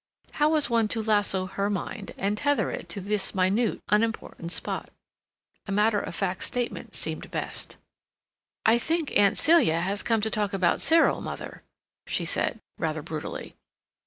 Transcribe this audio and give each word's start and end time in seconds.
How 0.31 0.49
was 0.49 0.67
one 0.67 0.87
to 0.87 1.03
lasso 1.03 1.45
her 1.45 1.69
mind, 1.69 2.15
and 2.17 2.35
tether 2.35 2.71
it 2.71 2.89
to 2.89 2.99
this 2.99 3.35
minute, 3.35 3.83
unimportant 3.89 4.51
spot? 4.51 4.89
A 5.67 5.71
matter 5.71 5.99
of 5.99 6.15
fact 6.15 6.43
statement 6.43 6.95
seemed 6.95 7.29
best. 7.29 7.77
"I 8.65 8.79
think 8.79 9.15
Aunt 9.15 9.37
Celia 9.37 9.79
has 9.79 10.01
come 10.01 10.21
to 10.21 10.31
talk 10.31 10.53
about 10.53 10.81
Cyril, 10.81 11.21
mother," 11.21 11.61
she 12.07 12.25
said 12.25 12.59
rather 12.79 13.03
brutally. 13.03 13.53